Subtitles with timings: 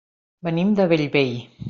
[0.47, 1.33] Venim de Bellvei.